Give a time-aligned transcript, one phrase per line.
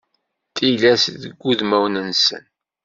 [0.55, 2.43] Tillas deg wudmawen-nsen.